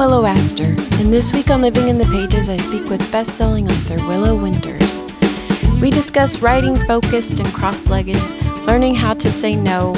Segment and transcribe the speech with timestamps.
[0.00, 3.70] Willow Aster, and this week on Living in the Pages, I speak with best selling
[3.70, 5.02] author Willow Winters.
[5.78, 8.16] We discuss writing focused and cross legged,
[8.64, 9.92] learning how to say no,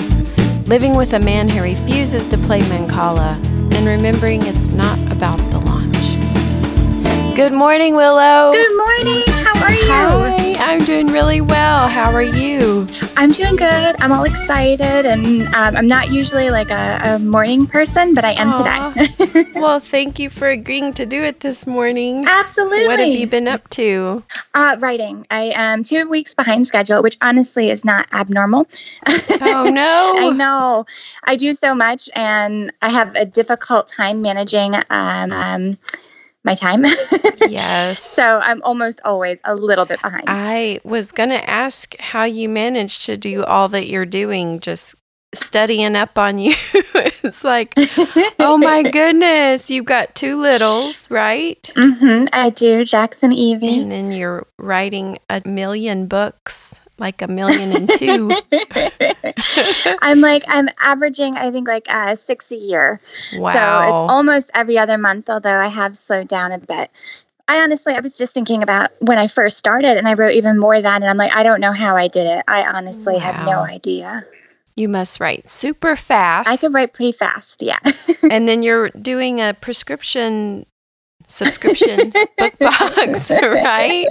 [0.66, 3.36] living with a man who refuses to play Mancala,
[3.76, 7.36] and remembering it's not about the launch.
[7.36, 8.50] Good morning, Willow.
[8.50, 9.22] Good morning.
[9.28, 9.86] How are you?
[9.86, 11.88] Hi, I'm doing really well.
[11.88, 12.86] How are you?
[13.16, 13.96] I'm doing good.
[14.00, 18.30] I'm all excited, and um, I'm not usually like a, a, morning person, but I
[18.30, 18.92] am Aw.
[18.92, 19.52] today.
[19.60, 22.26] Well, thank you for agreeing to do it this morning.
[22.26, 22.86] Absolutely.
[22.86, 24.22] What have you been up to?
[24.54, 25.26] Uh, writing.
[25.30, 28.66] I am two weeks behind schedule, which honestly is not abnormal.
[29.40, 30.14] Oh, no.
[30.18, 30.86] I know.
[31.24, 35.78] I do so much, and I have a difficult time managing um, um,
[36.44, 36.84] my time.
[37.48, 37.98] Yes.
[38.00, 40.24] so I'm almost always a little bit behind.
[40.28, 44.94] I was going to ask how you manage to do all that you're doing, just
[45.34, 46.54] studying up on you.
[46.74, 47.74] it's like,
[48.38, 51.70] oh my goodness, you've got two littles, right?
[51.76, 52.84] hmm I do.
[52.84, 53.80] Jackson Evie.
[53.80, 58.30] And then you're writing a million books, like a million and two.
[60.02, 63.00] I'm like I'm averaging I think like uh, six a year.
[63.34, 63.52] Wow.
[63.52, 66.90] So it's almost every other month, although I have slowed down a bit.
[67.48, 70.58] I honestly I was just thinking about when I first started and I wrote even
[70.58, 72.44] more than and I'm like I don't know how I did it.
[72.46, 74.24] I honestly have no idea.
[74.76, 76.48] you must write super fast.
[76.48, 77.78] I could write pretty fast, yeah.
[78.30, 80.66] and then you're doing a prescription
[81.32, 84.06] subscription book box, right?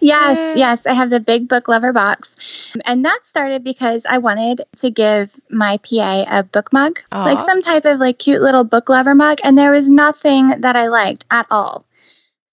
[0.00, 2.72] yes, yes, I have the big book lover box.
[2.84, 7.62] And that started because I wanted to give my PA a book mug, like some
[7.62, 11.24] type of like cute little book lover mug, and there was nothing that I liked
[11.30, 11.86] at all.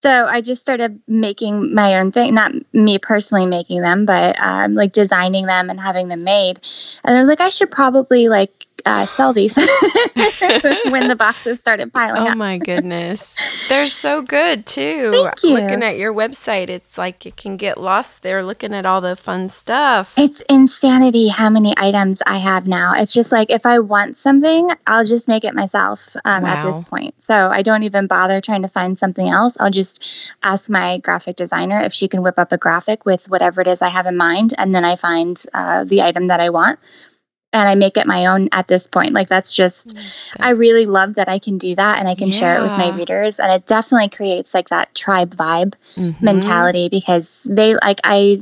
[0.04, 4.76] So I just started making my own thing, not me personally making them, but um,
[4.76, 6.60] like designing them and having them made.
[7.04, 9.53] And I was like, I should probably like uh, sell these
[10.89, 12.38] when the boxes started piling Oh up.
[12.38, 13.36] my goodness.
[13.70, 15.11] They're so good too.
[15.14, 15.54] Thank you.
[15.54, 19.16] Looking at your website, it's like you can get lost there looking at all the
[19.16, 20.14] fun stuff.
[20.17, 22.93] It's insanity how many items I have now.
[22.95, 26.82] It's just like if I want something, I'll just make it myself um, at this
[26.82, 27.21] point.
[27.23, 29.58] So I don't even bother trying to find something else.
[29.60, 33.61] I'll just ask my graphic designer if she can whip up a graphic with whatever
[33.61, 36.49] it is I have in mind, and then I find uh, the item that I
[36.49, 36.80] want.
[37.54, 39.14] And I make it my own at this point.
[39.14, 39.94] Like, that's just,
[40.40, 42.90] I really love that I can do that and I can share it with my
[42.90, 43.40] readers.
[43.40, 46.22] And it definitely creates like that tribe vibe Mhm.
[46.22, 48.42] mentality because they like I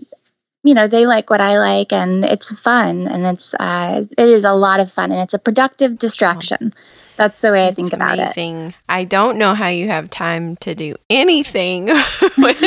[0.64, 4.44] you know they like what I like and it's fun and it's uh it is
[4.44, 6.72] a lot of fun and it's a productive distraction.
[7.18, 8.24] That's the way I think about it.
[8.24, 8.74] amazing.
[8.90, 11.86] I don't know how you have time to do anything
[12.38, 12.60] with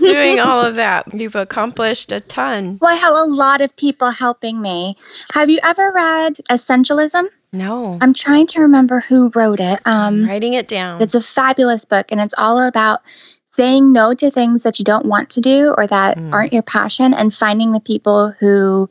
[0.00, 1.12] doing all of that.
[1.12, 2.78] You've accomplished a ton.
[2.80, 4.94] Well, I have a lot of people helping me.
[5.34, 7.24] Have you ever read Essentialism?
[7.52, 7.98] No.
[8.00, 9.80] I'm trying to remember who wrote it.
[9.84, 11.02] I'm Um, writing it down.
[11.02, 13.00] it's a fabulous book, and it's all about
[13.46, 16.32] saying no to things that you don't want to do or that Mm.
[16.32, 18.88] aren't your passion, and finding the people who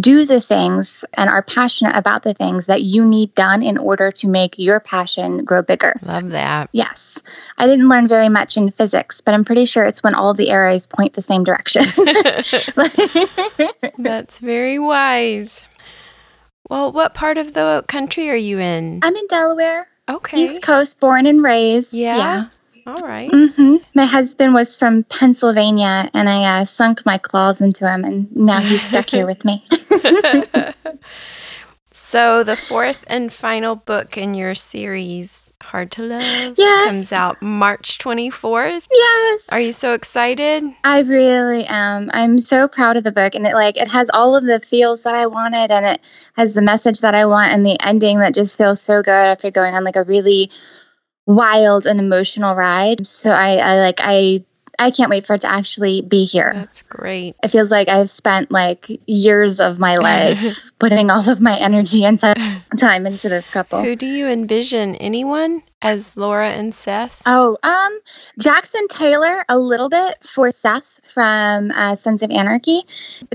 [0.00, 4.10] do the things and are passionate about the things that you need done in order
[4.12, 5.94] to make your passion grow bigger.
[6.02, 6.70] Love that.
[6.72, 7.18] Yes.
[7.58, 10.50] I didn't learn very much in physics, but I'm pretty sure it's when all the
[10.50, 11.82] arrows point the same direction.
[13.98, 15.64] That's very wise.
[16.68, 19.00] Well, what part of the country are you in?
[19.02, 20.42] I'm in Delaware, Okay.
[20.42, 21.92] East Coast, born and raised.
[21.92, 22.46] Yeah?
[22.86, 23.30] All right.
[23.32, 28.34] hmm My husband was from Pennsylvania, and I uh, sunk my claws into him, and
[28.34, 29.64] now he's stuck here with me.
[31.92, 36.84] so, the fourth and final book in your series, Hard to Love, Yes.
[36.86, 38.86] comes out March 24th.
[38.90, 40.62] yes, Are you so excited?
[40.84, 42.10] I really am.
[42.12, 45.02] I'm so proud of the book, and it like it has all of the feels
[45.02, 46.00] that I wanted, and it
[46.36, 49.50] has the message that I want, and the ending that just feels so good after
[49.50, 50.50] going on like a really
[51.34, 53.06] wild and emotional ride.
[53.06, 54.44] So I, I like I
[54.80, 56.50] I can't wait for it to actually be here.
[56.54, 57.36] That's great.
[57.42, 62.04] It feels like I've spent like years of my life putting all of my energy
[62.06, 63.82] and time into this couple.
[63.82, 64.96] Who do you envision?
[64.96, 67.22] Anyone as Laura and Seth?
[67.26, 68.00] Oh, um,
[68.38, 72.82] Jackson Teller a little bit for Seth from uh, Sons of Anarchy.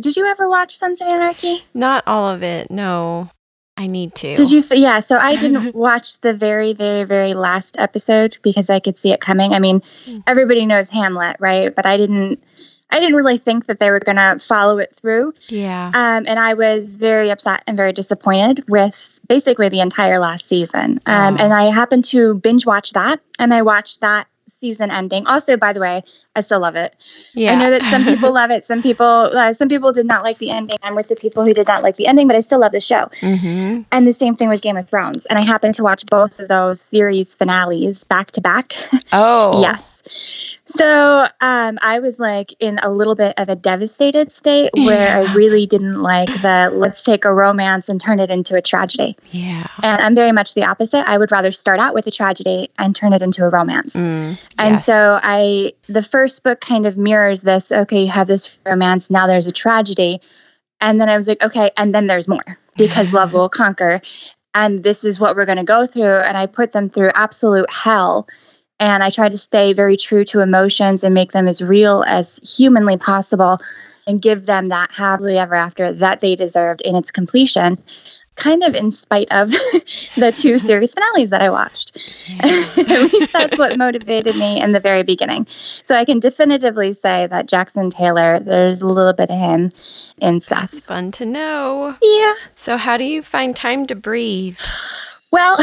[0.02, 1.64] Did you ever watch Sons of Anarchy?
[1.76, 2.72] Not all of it.
[2.72, 3.30] No.
[3.78, 4.36] I need to.
[4.36, 4.64] Did you?
[4.72, 5.02] Yeah.
[5.02, 9.20] So I didn't watch the very, very, very last episode because I could see it
[9.20, 9.54] coming.
[9.54, 10.24] I mean, Mm.
[10.28, 11.76] everybody knows Hamlet, right?
[11.76, 12.42] But I didn't.
[12.90, 15.34] I didn't really think that they were going to follow it through.
[15.50, 15.88] Yeah.
[15.88, 21.02] Um, and I was very upset and very disappointed with basically the entire last season.
[21.08, 21.44] Um, Wow.
[21.44, 24.28] And I happened to binge watch that, and I watched that
[24.60, 25.26] season ending.
[25.26, 26.04] Also, by the way,
[26.36, 26.96] I still love it.
[27.34, 27.54] Yeah.
[27.54, 28.66] I know that some people love it.
[28.66, 30.78] Some people, uh, some people did not like the ending.
[30.84, 32.82] I'm with the people who did not like the ending, but I still love the
[32.82, 33.10] show.
[33.22, 35.26] hmm And the same thing with Game of Thrones.
[35.28, 38.74] And I happened to watch both of those series finales back to back.
[39.18, 39.62] Oh.
[39.62, 40.04] Yes.
[40.66, 45.30] So um, I was like in a little bit of a devastated state where Yeah.
[45.30, 49.16] I really didn't like the let's take a romance and turn it into a tragedy.
[49.32, 49.68] Yeah.
[49.84, 51.08] And I'm very much the opposite.
[51.08, 53.96] I would rather start out with a tragedy and turn it into a romance.
[53.96, 54.86] Mm, And yes.
[54.86, 59.28] so I the first book kind of mirrors this, okay, you have this romance, now
[59.28, 60.22] there's a tragedy.
[60.82, 62.44] And then I was like, okay, and then there's more
[62.78, 64.02] because love will conquer.
[64.54, 67.70] And this is what we're going to go through and I put them through absolute
[67.70, 68.28] hell.
[68.80, 72.40] And I tried to stay very true to emotions and make them as real as
[72.44, 73.60] humanly possible
[74.08, 77.82] and give them that happily ever after that they deserved in its completion,
[78.36, 79.50] kind of in spite of
[80.18, 81.96] the two series finales that I watched.
[82.40, 85.46] At least that's what motivated me in the very beginning.
[85.48, 89.70] So I can definitively say that Jackson Teller, there's a little bit of him
[90.20, 90.72] in Seth.
[90.72, 91.96] That's fun to know.
[92.02, 92.34] Yeah.
[92.54, 94.60] So, how do you find time to breathe?
[95.32, 95.58] Well,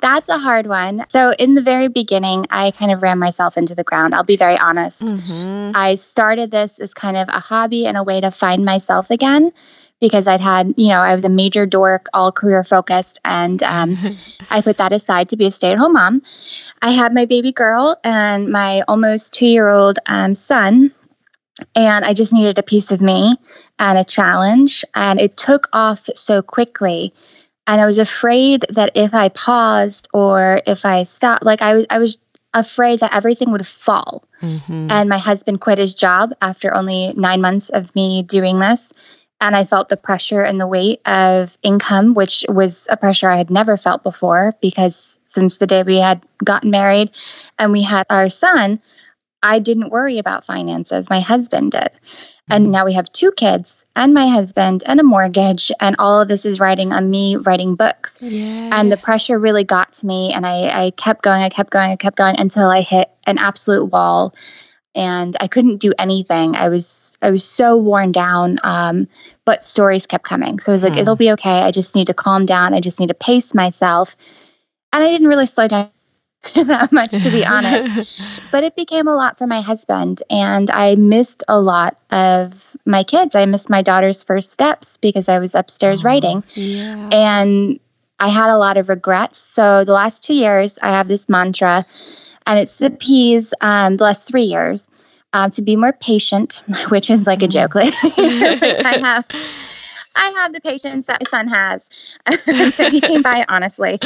[0.00, 1.04] that's a hard one.
[1.08, 4.14] So in the very beginning, I kind of ran myself into the ground.
[4.14, 5.10] I'll be very honest.
[5.10, 9.10] hmm I started this as kind of a hobby and a way to find myself
[9.10, 9.52] again
[10.04, 13.96] because I'd had, you know, I was a major dork, all career focused, and um,
[14.50, 16.22] I put that aside to be a stay at home mom.
[16.82, 20.92] I had my baby girl and my almost two year old um, son,
[21.74, 23.34] and I just needed a piece of me
[23.78, 24.84] and a challenge.
[24.94, 27.14] And it took off so quickly.
[27.66, 31.86] And I was afraid that if I paused or if I stopped, like I was,
[31.88, 32.18] I was
[32.52, 34.22] afraid that everything would fall.
[34.40, 38.92] hmm And my husband quit his job after only nine months of me doing this.
[39.40, 43.36] And I felt the pressure and the weight of income, which was a pressure I
[43.36, 47.10] had never felt before because since the day we had gotten married
[47.58, 48.80] and we had our son,
[49.42, 51.10] I didn't worry about finances.
[51.10, 51.90] My husband did.
[52.50, 52.72] And mm-hmm.
[52.72, 55.70] now we have two kids and my husband and a mortgage.
[55.80, 58.16] And all of this is riding on me writing books.
[58.20, 58.70] Yeah.
[58.72, 60.32] And the pressure really got to me.
[60.32, 63.38] And I, I kept going, I kept going, I kept going until I hit an
[63.38, 64.34] absolute wall
[64.94, 66.56] and I couldn't do anything.
[66.56, 68.58] I was I was so worn down.
[68.62, 69.08] Um,
[69.44, 70.58] but stories kept coming.
[70.58, 71.00] So I was like, Hmm.
[71.00, 71.60] it'll be okay.
[71.60, 72.74] I just need to calm down.
[72.74, 74.16] I just need to pace myself.
[74.92, 75.90] And I didn't really slow down
[76.54, 78.20] that much, to be honest.
[78.50, 80.22] But it became a lot for my husband.
[80.30, 83.34] And I missed a lot of my kids.
[83.34, 87.08] I missed my daughter's first steps because I was upstairs writing yeah.
[87.12, 87.80] and
[88.18, 89.38] I had a lot of regrets.
[89.38, 91.84] So the last two years, I have this mantra,
[92.46, 93.54] and it's the P's.
[93.60, 94.88] Um, the last three years,
[95.32, 97.74] um, to be more patient, which is like a joke.
[97.74, 99.24] Like, I have,
[100.14, 102.18] I have the patience that my son has.
[102.74, 103.98] so he came by honestly.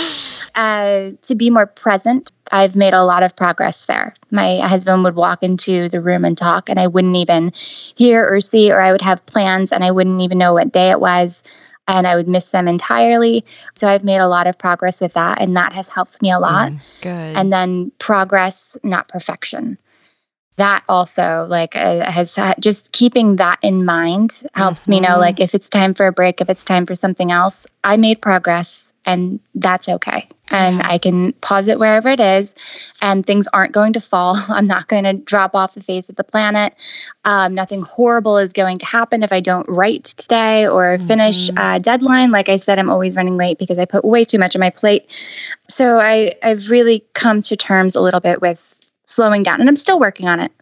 [0.54, 4.14] Uh, to be more present, I've made a lot of progress there.
[4.30, 8.40] My husband would walk into the room and talk, and I wouldn't even hear or
[8.40, 11.44] see, or I would have plans and I wouldn't even know what day it was
[11.88, 13.44] and I would miss them entirely.
[13.74, 16.38] So I've made a lot of progress with that, and that has helped me a
[16.38, 16.70] lot.
[16.70, 17.36] Mm, Good.
[17.36, 19.78] And then progress, not perfection.
[20.58, 25.20] That also, like, uh, has uh, just keeping that in mind helps me know, Mhm.
[25.20, 28.20] like, if it's time for a break, if it's time for something else, I made
[28.20, 28.76] progress
[29.06, 30.28] and that's okay.
[30.50, 32.54] And I can pause it wherever it is,
[33.02, 34.36] and things aren't going to fall.
[34.48, 36.74] I'm not going to drop off the face of the planet.
[37.24, 41.76] Um, nothing horrible is going to happen if I don't write today or finish Mhm.
[41.76, 42.30] a deadline.
[42.30, 44.70] Like I said, I'm always running late because I put way too much on my
[44.70, 45.14] plate.
[45.68, 48.74] So I, I've really come to terms a little bit with
[49.04, 50.52] slowing down, and I'm still working on it.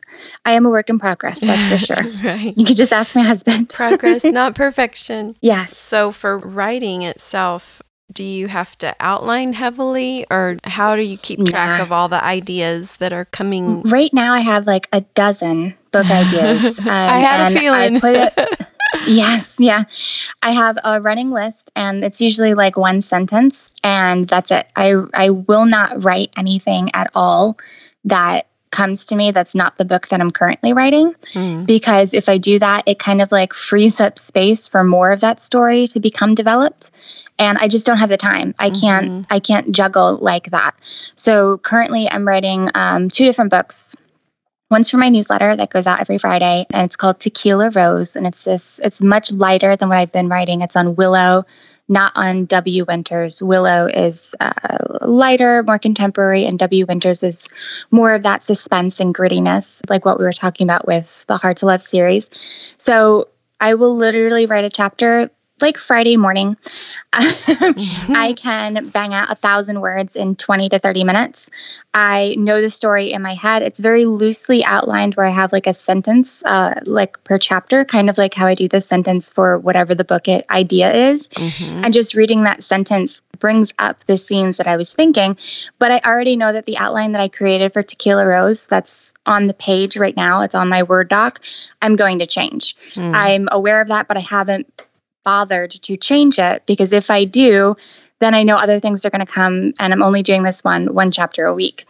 [0.44, 1.96] I am a work in progress, that's for sure.
[2.30, 2.56] right.
[2.56, 3.68] You could just ask my husband.
[3.68, 5.34] Progress, not perfection.
[5.40, 5.76] yes.
[5.76, 7.82] So, for writing itself,
[8.12, 11.82] do you have to outline heavily, or how do you keep track Nah.
[11.84, 13.82] of all the ideas that are coming?
[13.82, 16.78] Right now, I have like a dozen book ideas.
[16.86, 17.96] Um, I had a feeling.
[17.96, 18.66] I put it,
[19.08, 19.84] yes, yeah.
[20.42, 24.66] I have a running list, and it's usually like one sentence, and that's it.
[24.76, 27.58] I I will not write anything at all
[28.04, 32.28] that comes to me that's not the book that I'm currently writing Mm, because if
[32.28, 35.86] I do that, it kind of like frees up space for more of that story
[35.88, 36.90] to become developed.
[37.38, 38.54] And I just don't have the time.
[38.58, 39.26] I can't.
[39.30, 40.72] I can't juggle like that.
[41.14, 43.94] So currently, I'm writing um, two different books.
[44.70, 48.26] One's for my newsletter that goes out every Friday, and it's called Tequila Rose, and
[48.26, 48.80] it's this.
[48.82, 50.62] It's much lighter than what I've been writing.
[50.62, 51.44] It's on Willow,
[51.88, 52.84] not on W.
[52.86, 53.42] Winters.
[53.42, 54.52] Willow is uh,
[55.02, 56.86] lighter, more contemporary, and W.
[56.86, 57.48] Winters is
[57.90, 61.58] more of that suspense and grittiness, like what we were talking about with the Hard
[61.58, 62.30] to Love series.
[62.76, 63.28] So
[63.60, 66.56] I will literally write a chapter like Friday morning.
[67.12, 71.50] I can bang out a thousand words in 20 to 30 minutes.
[71.94, 73.62] I know the story in my head.
[73.62, 78.10] It's very loosely outlined where I have like a sentence, uh, like per chapter, kind
[78.10, 81.28] of like how I do the sentence for whatever the book it, idea is.
[81.28, 81.84] Mm-hmm.
[81.84, 85.38] And just reading that sentence brings up the scenes that I was thinking.
[85.78, 89.46] But I already know that the outline that I created for Tequila Rose, that's on
[89.46, 91.40] the page right now, it's on my Word doc,
[91.80, 92.76] I'm going to change.
[92.94, 93.14] Mm.
[93.14, 94.70] I'm aware of that, but I haven't
[95.26, 97.74] bothered to change it because if I do,
[98.20, 100.94] then I know other things are going to come and I'm only doing this one
[100.94, 101.84] one chapter a week.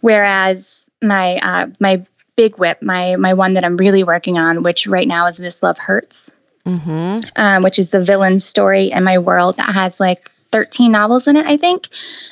[0.00, 2.06] Whereas my uh, my
[2.36, 5.60] big whip, my my one that I'm really working on, which right now is this
[5.60, 6.32] love hurts,
[6.64, 7.18] mm-hmm.
[7.34, 11.36] um, which is the villain story in my world that has like 13 novels in
[11.36, 11.88] it, I think,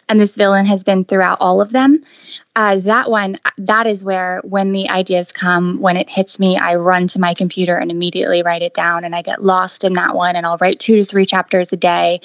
[0.08, 2.02] and this villain has been throughout all of them
[2.56, 6.76] uh, that one, that is where when the ideas come, when it hits me, I
[6.76, 9.04] run to my computer and immediately write it down.
[9.04, 10.36] And I get lost in that one.
[10.36, 12.22] And I'll write two to three chapters a day.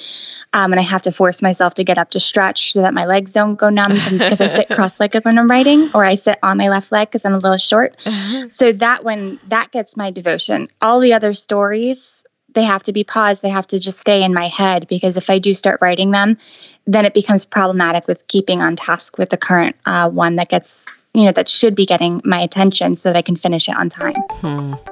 [0.54, 3.04] Um, and I have to force myself to get up to stretch so that my
[3.04, 6.38] legs don't go numb because I sit cross legged when I'm writing, or I sit
[6.42, 7.94] on my left leg because I'm a little short.
[8.06, 8.48] Uh-huh.
[8.48, 10.68] So that one, that gets my devotion.
[10.80, 12.21] All the other stories,
[12.54, 13.42] they have to be paused.
[13.42, 16.38] They have to just stay in my head because if I do start writing them,
[16.86, 20.84] then it becomes problematic with keeping on task with the current uh, one that gets,
[21.14, 23.88] you know, that should be getting my attention so that I can finish it on
[23.88, 24.14] time.
[24.14, 24.91] Hmm.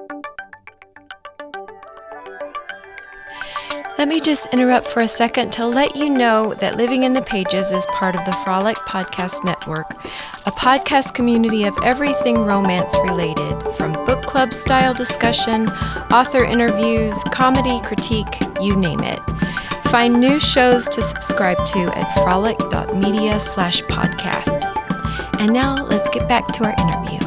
[4.01, 7.21] Let me just interrupt for a second to let you know that Living in the
[7.21, 9.93] Pages is part of the Frolic Podcast Network,
[10.47, 15.69] a podcast community of everything romance related, from book club style discussion,
[16.11, 19.21] author interviews, comedy, critique, you name it.
[19.91, 24.65] Find new shows to subscribe to at frolic.media slash podcast.
[25.39, 27.20] And now let's get back to our interview.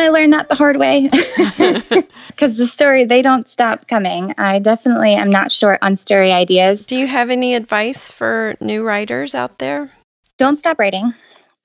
[0.00, 1.02] And I learned that the hard way.
[2.28, 4.32] because the story they don't stop coming.
[4.38, 6.86] I definitely am not short on story ideas.
[6.86, 9.92] Do you have any advice for new writers out there?
[10.38, 11.12] Don't stop writing.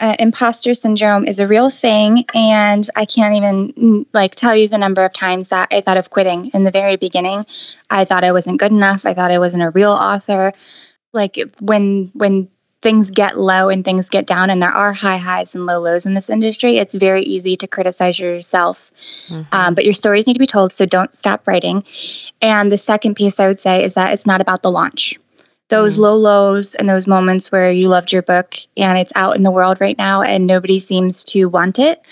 [0.02, 4.78] Uh, imposter syndrome is a real thing, and I can't even like tell you the
[4.78, 7.46] number of times that I thought of quitting in the very beginning.
[7.90, 9.06] I thought I wasn't good enough.
[9.06, 10.52] I thought I wasn't a real author.
[11.14, 12.50] Like when when
[12.86, 16.06] things get low and things get down and there are high highs and low lows
[16.06, 18.92] in this industry it's very easy to criticize yourself
[19.26, 19.42] mm-hmm.
[19.52, 21.84] um, but your stories need to be told so don't stop writing
[22.44, 25.18] and the second piece i would say is that it's not about the launch
[25.70, 26.04] those mm-hmm.
[26.04, 29.50] low lows and those moments where you loved your book and it's out in the
[29.50, 32.06] world right now and nobody seems to want it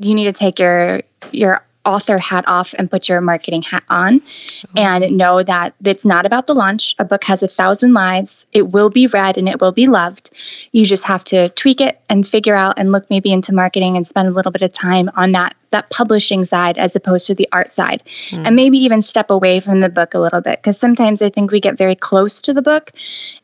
[0.00, 4.20] you need to take your your author hat off and put your marketing hat on
[4.20, 4.78] mm-hmm.
[4.78, 6.94] and know that it's not about the launch.
[6.98, 8.46] A book has a thousand lives.
[8.52, 10.30] It will be read and it will be loved.
[10.72, 14.06] You just have to tweak it and figure out and look maybe into marketing and
[14.06, 17.48] spend a little bit of time on that that publishing side as opposed to the
[17.52, 18.02] art side.
[18.30, 18.46] Mm.
[18.46, 21.50] And maybe even step away from the book a little bit because sometimes I think
[21.50, 22.92] we get very close to the book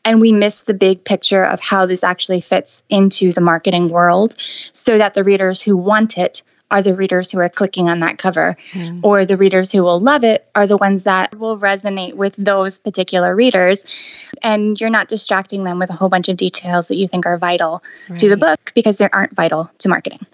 [0.05, 4.35] and we miss the big picture of how this actually fits into the marketing world
[4.71, 6.43] so that the readers who want it
[6.73, 9.01] are the readers who are clicking on that cover, mm.
[9.03, 12.79] or the readers who will love it are the ones that will resonate with those
[12.79, 13.85] particular readers.
[14.41, 17.37] And you're not distracting them with a whole bunch of details that you think are
[17.37, 18.19] vital right.
[18.19, 20.25] to the book because they aren't vital to marketing.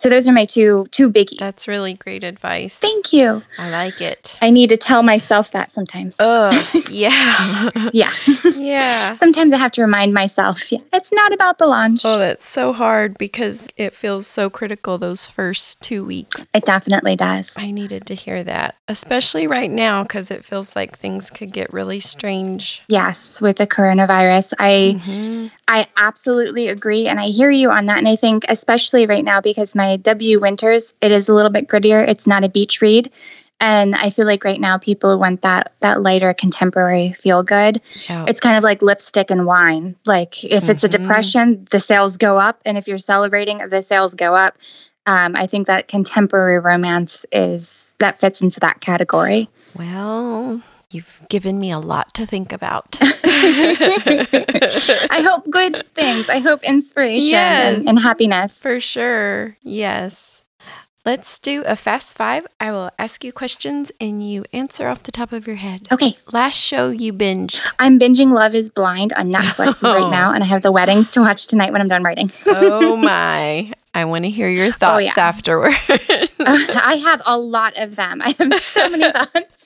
[0.00, 1.40] So those are my two two biggies.
[1.40, 2.78] That's really great advice.
[2.78, 3.42] Thank you.
[3.58, 4.38] I like it.
[4.40, 6.16] I need to tell myself that sometimes.
[6.18, 6.48] Oh,
[6.90, 7.68] yeah.
[7.92, 8.10] yeah.
[8.56, 9.16] yeah.
[9.18, 12.00] Sometimes I have to remind myself, yeah, it's not about the launch.
[12.06, 16.46] Oh, that's so hard because it feels so critical those first 2 weeks.
[16.54, 17.52] It definitely does.
[17.54, 21.74] I needed to hear that, especially right now cuz it feels like things could get
[21.74, 22.82] really strange.
[22.88, 24.54] Yes, with the coronavirus.
[24.58, 25.46] I mm-hmm.
[25.68, 29.42] I absolutely agree and I hear you on that and I think especially right now
[29.42, 32.06] because my W Winters, it is a little bit grittier.
[32.06, 33.10] It's not a beach read.
[33.62, 37.82] And I feel like right now people want that that lighter contemporary feel good.
[38.08, 38.24] Yeah.
[38.26, 39.96] It's kind of like lipstick and wine.
[40.06, 40.70] Like if mm-hmm.
[40.70, 41.02] it's a mm-hmm.
[41.02, 44.56] depression, the sales go up, and if you're celebrating, the sales go up.
[45.06, 49.50] Um, I think that contemporary romance is that fits into that category.
[49.74, 52.98] Well, You've given me a lot to think about.
[55.10, 56.28] I hope good things.
[56.28, 58.60] I hope inspiration yes, and, and happiness.
[58.60, 59.56] For sure.
[59.62, 60.44] Yes.
[61.06, 62.46] Let's do a fast five.
[62.60, 65.88] I will ask you questions and you answer off the top of your head.
[65.90, 66.14] Okay.
[66.30, 67.66] Last show you binged.
[67.78, 69.94] I'm binging Love is Blind on Netflix oh.
[70.02, 72.28] right now, and I have the weddings to watch tonight when I'm done writing.
[72.46, 73.72] oh my.
[73.94, 75.12] I want to hear your thoughts oh, yeah.
[75.16, 75.74] afterward.
[75.88, 75.96] uh,
[76.38, 78.20] I have a lot of them.
[78.22, 79.60] I have so many thoughts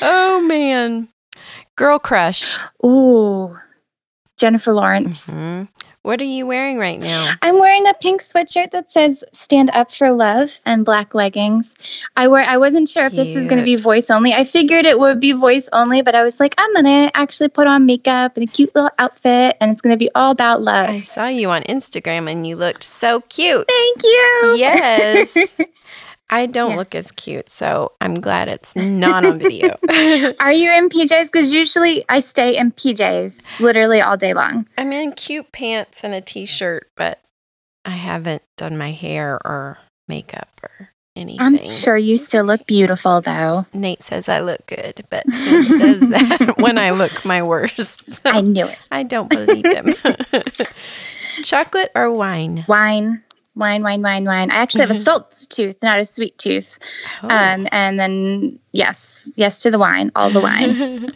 [0.00, 1.08] oh man.
[1.76, 2.58] Girl crush.
[2.84, 3.58] Ooh.
[4.36, 5.26] Jennifer Lawrence.
[5.26, 5.64] Mm-hmm.
[6.02, 7.32] What are you wearing right now?
[7.42, 11.72] I'm wearing a pink sweatshirt that says "Stand Up for Love" and black leggings.
[12.16, 12.42] I wear.
[12.42, 14.32] I wasn't sure if this was going to be voice only.
[14.32, 17.68] I figured it would be voice only, but I was like, I'm gonna actually put
[17.68, 20.90] on makeup and a cute little outfit, and it's gonna be all about love.
[20.90, 23.68] I saw you on Instagram, and you looked so cute.
[23.68, 24.56] Thank you.
[24.58, 25.54] Yes.
[26.32, 26.76] I don't Yes.
[26.78, 29.78] look as cute, so I'm glad it's not on video.
[30.40, 31.26] Are you in PJs?
[31.26, 34.66] Because usually I stay in PJs literally all day long.
[34.78, 37.20] I'm in cute pants and a t-shirt, but
[37.84, 39.76] I haven't done my hair or
[40.08, 41.42] makeup or anything.
[41.42, 43.66] I'm sure you still look beautiful, though.
[43.74, 48.04] Nate says I look good, but he says that when I look my worst.
[48.22, 48.78] So I knew it.
[48.90, 49.94] I don't believe him.
[51.42, 52.64] Chocolate or wine?
[52.68, 53.22] Wine,
[53.54, 54.50] wine, wine, wine, wine.
[54.50, 56.78] I actually have a salt tooth, not a sweet tooth.
[57.22, 57.28] Oh.
[57.28, 61.08] Um, and then yes, yes to the wine, all the wine.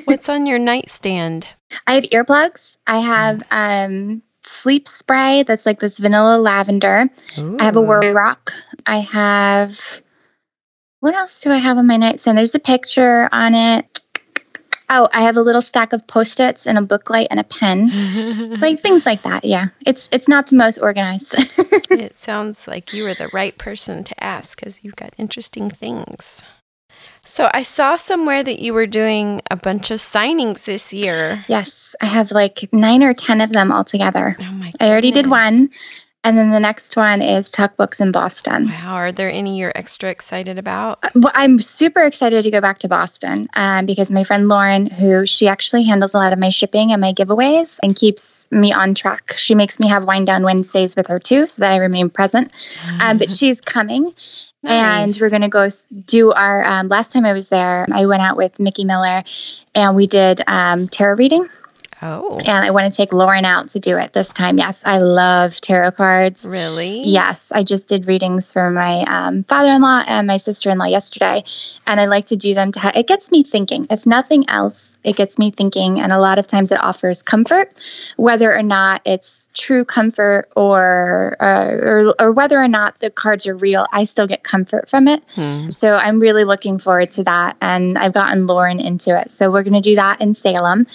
[0.04, 1.46] What's on your nightstand?
[1.86, 2.76] I have earplugs.
[2.86, 7.08] I have um, sleep spray that's like this vanilla lavender.
[7.36, 7.82] I have a Ooh.
[7.82, 8.52] worry rock.
[8.86, 10.02] I have
[11.00, 12.38] what else do I have on my nightstand?
[12.38, 14.00] There's a picture on it.
[14.88, 17.90] Oh, I have a little stack of post-its and a booklight and a pen.
[18.60, 19.44] Like things like that.
[19.44, 19.68] Yeah.
[19.84, 21.34] It's it's not the most organized.
[22.00, 26.42] It sounds like you were the right person to ask because you've got interesting things.
[27.24, 31.44] So I saw somewhere that you were doing a bunch of signings this year.
[31.48, 34.36] yes, I have like 9 or 10 of them altogether.
[34.40, 34.72] Oh my!
[34.80, 35.70] I already did one.
[36.24, 38.68] And then the next one is Tuck Books in Boston.
[38.68, 41.04] Wow, are there any you're extra excited about?
[41.16, 45.26] Well, I'm super excited to go back to Boston um, because my friend Lauren, who
[45.26, 48.94] she actually handles a lot of my shipping and my giveaways and keeps me on
[48.94, 49.32] track.
[49.36, 52.52] She makes me have wind down Wednesdays with her too, so that I remain present.
[53.00, 54.14] Um, but she's coming,
[54.62, 55.66] and we're going to go
[56.06, 56.64] do our.
[56.64, 59.24] Um, last time I was there, I went out with Mickey Miller,
[59.74, 61.48] and we did um, tarot reading.
[62.02, 64.58] Oh, And I want to take Lauren out to do it this time.
[64.58, 66.44] Yes, I love tarot cards.
[66.44, 67.04] really?
[67.04, 71.44] Yes, I just did readings for my um, father-in-law and my sister-in-law yesterday,
[71.86, 72.80] and I like to do them to.
[72.80, 73.86] Ha- it gets me thinking.
[73.90, 77.70] If nothing else, it gets me thinking, and a lot of times it offers comfort,
[78.16, 83.46] whether or not it's true comfort or uh, or, or whether or not the cards
[83.46, 83.86] are real.
[83.92, 85.22] I still get comfort from it.
[85.34, 85.70] Hmm.
[85.70, 89.30] So I'm really looking forward to that, and I've gotten Lauren into it.
[89.30, 90.86] So we're going to do that in Salem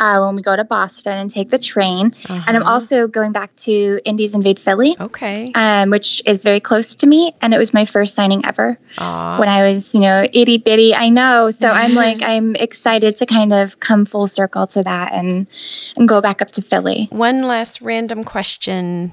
[0.00, 2.12] uh, when we go to Boston and take the train.
[2.28, 2.72] And I'm Uh-huh.
[2.72, 5.46] also going back to Indies Invade Philly okay.
[5.54, 7.32] um, which is very close to me.
[7.40, 9.38] And it was my first signing ever Aw.
[9.38, 10.94] when I was, you know, itty bitty.
[10.94, 11.50] I know.
[11.50, 15.46] So I'm like, I'm excited to kind of come full circle to that and,
[15.96, 17.06] and go back up to Philly.
[17.10, 19.12] One last random question.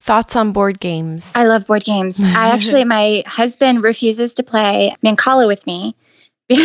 [0.00, 1.32] Thoughts on board games?
[1.34, 2.20] I love board games.
[2.20, 5.96] I actually, my husband refuses to play Mancala with me.
[6.48, 6.62] he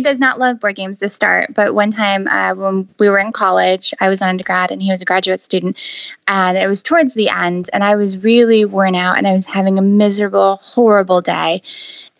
[0.00, 3.32] does not love board games to start, but one time uh, when we were in
[3.32, 5.82] college, I was an undergrad and he was a graduate student,
[6.28, 9.46] and it was towards the end, and I was really worn out and I was
[9.46, 11.62] having a miserable, horrible day.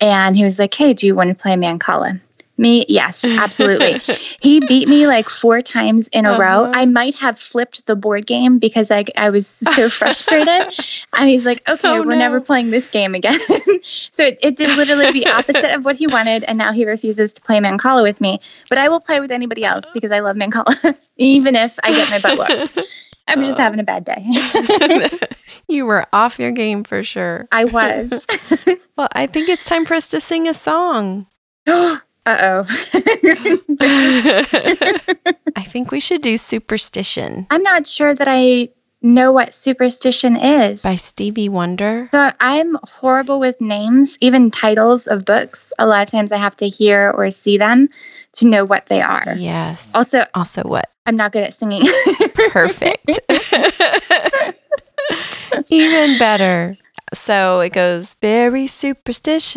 [0.01, 2.19] And he was like, "Hey, do you want to play Mancala?"
[2.63, 3.99] Me, yes, absolutely.
[4.41, 6.63] he beat me like four times in a row.
[6.63, 6.73] Uh-huh.
[6.73, 10.73] I might have flipped the board game because I, I was so frustrated.
[11.13, 12.19] and he's like, okay, Oh, we're no.
[12.21, 13.37] never playing this game again.
[13.83, 16.45] so it, it did literally the opposite of what he wanted.
[16.45, 18.39] And now he refuses to play Mancala with me.
[18.69, 22.11] But I will play with anybody else because I love Mancala, even if I get
[22.11, 22.39] my butt
[22.77, 22.89] whooped.
[23.27, 24.25] I'm just having a bad day.
[25.69, 27.49] you were off your game for sure.
[27.51, 28.25] I was.
[28.97, 31.27] Well, I think it's time for us to sing a song.
[32.27, 32.65] uh oh.
[35.57, 38.69] I think we should do Superstition I'm not sure that I
[39.03, 40.83] know what superstition is.
[40.83, 42.09] by Stevie Wonder.
[42.13, 45.73] So I'm horrible with names, even titles of books.
[45.79, 47.89] A lot of times I have to hear or see them
[48.35, 49.35] to know what they are.
[49.37, 49.93] Yes.
[49.95, 50.89] Also, Also, what?
[51.05, 51.83] I'm not good at singing.
[52.53, 53.19] Perfect.
[55.69, 56.77] Even better.
[57.15, 59.57] So it goes very superstitious.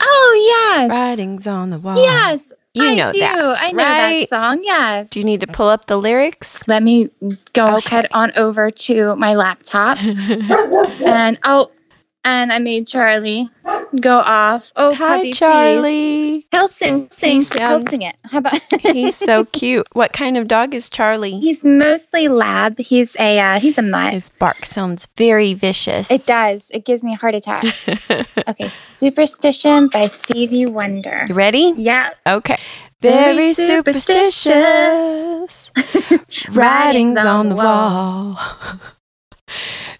[0.00, 0.90] oh, yes.
[0.90, 1.96] Writings on the wall.
[1.96, 2.40] Yes.
[2.74, 3.18] You I know do.
[3.20, 3.58] that.
[3.62, 4.20] I know right?
[4.20, 4.60] that song.
[4.62, 5.10] Yes.
[5.10, 6.66] Do you need to pull up the lyrics?
[6.68, 7.08] Let me
[7.52, 7.88] go Okay.
[7.96, 11.70] head on over to my laptop and oh,
[12.28, 13.48] and I made Charlie
[14.00, 14.72] go off.
[14.76, 15.38] Oh, Hi, puppy, please.
[15.38, 16.46] Charlie.
[16.50, 18.16] He'll sing, sing, He he'll sing it.
[18.24, 18.58] How about?
[18.82, 19.86] He's so cute.
[19.92, 21.38] What kind of dog is Charlie?
[21.40, 22.78] He's mostly lab.
[22.78, 24.14] He's a uh, he's a mutt.
[24.14, 26.10] His bark sounds very vicious.
[26.10, 26.70] It does.
[26.72, 27.64] It gives me a heart attack.
[28.48, 31.24] okay, Superstition by Stevie Wonder.
[31.28, 31.72] you ready?
[31.76, 32.10] Yeah.
[32.26, 32.58] Okay.
[33.00, 35.70] Very Very superstitious.
[36.50, 38.38] Writings on the wall.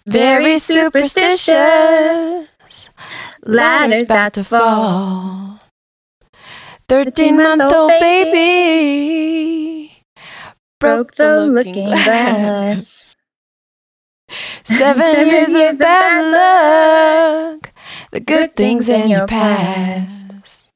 [0.05, 2.49] Very superstitious.
[3.45, 5.59] Ladder's about to fall.
[6.87, 9.91] Thirteen month old baby.
[10.79, 13.15] broke the looking glass.
[14.63, 17.71] Seven, years, of bad luck.
[18.11, 20.69] The good, things in your past.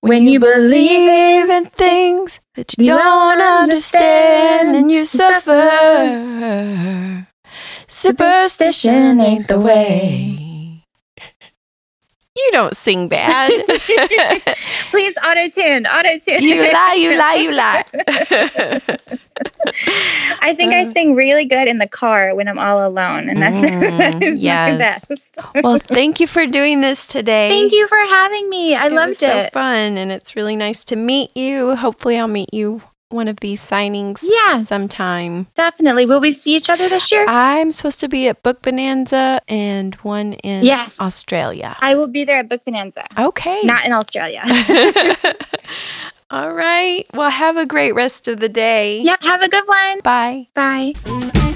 [0.00, 5.52] When, you believe in things that you, don't don't understand, then you suffer.
[7.88, 10.84] Superstition ain't the way.
[12.36, 13.50] You don't sing bad.
[14.90, 16.40] Please auto tune, auto tune.
[16.42, 17.82] you lie, you lie, you lie.
[20.40, 20.84] I think I Uh.
[20.84, 24.42] sing really good in the car when I'm all alone, and that's, Mm, that is
[24.44, 25.38] my best.
[25.64, 27.48] well, thank you for doing this today.
[27.50, 28.74] Thank you for having me.
[28.76, 29.52] I it loved was so it.
[29.52, 31.74] fun, and it's really nice to meet you.
[31.74, 35.46] Hopefully, I'll meet you one of these signings yeah, sometime.
[35.54, 36.06] Definitely.
[36.06, 37.24] Will we see each other this year?
[37.26, 41.00] I'm supposed to be at Book Bonanza and one in Yes.
[41.00, 41.76] Australia.
[41.80, 43.62] I will be there at Book Bonanza, Okay.
[43.64, 44.42] not in Australia.
[46.30, 47.06] All right.
[47.14, 49.00] Well, have a great rest of the day.
[49.00, 49.22] yep.
[49.22, 50.00] Have a good one.
[50.00, 50.46] Bye.
[50.54, 51.47] Bye.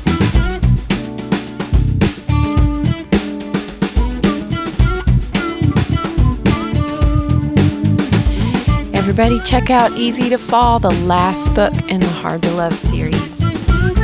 [9.13, 13.43] Everybody, check out Easy to Fall, the last book in the Hard to Love series.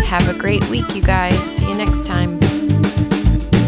[0.05, 1.35] Have a great week, you guys.
[1.39, 2.39] See you next time.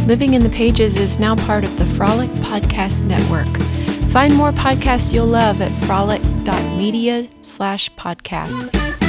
[0.07, 3.49] Living in the Pages is now part of the Frolic Podcast Network.
[4.11, 9.00] Find more podcasts you'll love at frolic.media slash podcasts.